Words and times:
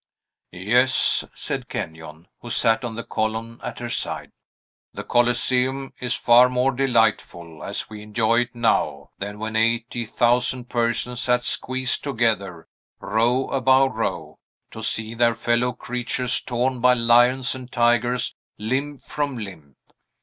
"Yes," 0.53 1.23
said 1.35 1.69
Kenyon, 1.69 2.27
who 2.39 2.49
sat 2.49 2.83
on 2.83 2.95
the 2.95 3.03
column, 3.03 3.59
at 3.63 3.77
her 3.77 3.87
side. 3.89 4.31
"The 4.95 5.03
Coliseum 5.03 5.93
is 5.99 6.15
far 6.15 6.49
more 6.49 6.71
delightful, 6.71 7.63
as 7.63 7.87
we 7.87 8.01
enjoy 8.01 8.39
it 8.39 8.55
now, 8.55 9.11
than 9.19 9.37
when 9.37 9.55
eighty 9.55 10.07
thousand 10.07 10.69
persons 10.69 11.21
sat 11.21 11.43
squeezed 11.43 12.03
together, 12.03 12.67
row 12.99 13.47
above 13.49 13.93
row, 13.93 14.39
to 14.71 14.81
see 14.81 15.13
their 15.13 15.35
fellow 15.35 15.71
creatures 15.71 16.41
torn 16.41 16.79
by 16.79 16.95
lions 16.95 17.53
and 17.53 17.71
tigers 17.71 18.33
limb 18.57 18.97
from 18.97 19.37
limb. 19.37 19.75